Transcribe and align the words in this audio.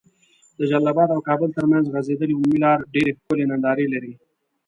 د 0.57 0.59
جلال 0.69 0.89
اباد 0.91 1.09
او 1.15 1.19
کابل 1.29 1.49
تر 1.57 1.65
منځ 1.71 1.85
غځيدلي 1.93 2.33
عمومي 2.37 2.59
لار 2.65 2.79
ډيري 2.93 3.11
ښکلي 3.19 3.45
ننداري 3.47 3.85
لرې 3.93 4.13